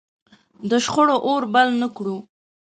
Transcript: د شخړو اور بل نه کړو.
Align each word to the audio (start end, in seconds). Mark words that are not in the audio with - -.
د 0.69 0.71
شخړو 0.85 1.15
اور 1.27 1.43
بل 1.53 1.69
نه 1.81 1.87
کړو. 1.95 2.17